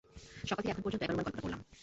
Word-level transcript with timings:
সকাল 0.45 0.61
থেকে 0.61 0.71
এখন 0.71 0.83
পর্যন্ত 0.83 1.03
এগার 1.03 1.15
বার 1.15 1.25
গল্পটা 1.25 1.43
পড়লাম। 1.43 1.61